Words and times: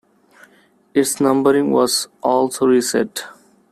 Its 0.95 1.21
numbering 1.21 1.69
was 1.69 2.07
also 2.23 2.65
reset. 2.65 3.23